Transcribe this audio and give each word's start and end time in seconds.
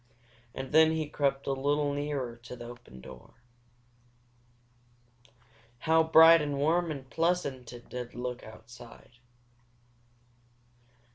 And 0.55 0.71
then 0.71 0.93
he 0.93 1.07
crept 1.07 1.45
a 1.45 1.51
little 1.53 1.93
nearer 1.93 2.35
to 2.37 2.55
the 2.55 2.65
open 2.65 3.01
door. 3.01 3.35
How 5.77 6.01
bright 6.01 6.41
and 6.41 6.57
warm 6.57 6.89
and 6.89 7.07
pleasant 7.07 7.71
it 7.71 7.87
did 7.87 8.15
look 8.15 8.41
outside! 8.41 9.19